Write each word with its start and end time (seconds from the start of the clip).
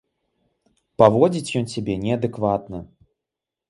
Паводзіць 1.03 1.55
ён 1.61 1.71
сябе 1.77 2.01
неадэкватна. 2.09 2.77